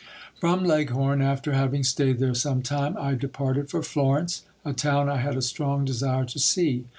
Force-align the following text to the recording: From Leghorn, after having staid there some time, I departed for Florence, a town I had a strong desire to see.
From 0.39 0.63
Leghorn, 0.65 1.21
after 1.21 1.53
having 1.53 1.83
staid 1.83 2.17
there 2.17 2.33
some 2.33 2.63
time, 2.63 2.97
I 2.97 3.13
departed 3.13 3.69
for 3.69 3.83
Florence, 3.83 4.41
a 4.65 4.73
town 4.73 5.07
I 5.07 5.17
had 5.17 5.37
a 5.37 5.43
strong 5.43 5.85
desire 5.85 6.25
to 6.25 6.39
see. 6.39 6.85